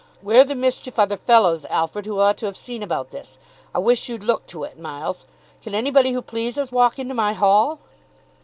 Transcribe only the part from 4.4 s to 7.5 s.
to it, Miles. Can anybody who pleases walk into my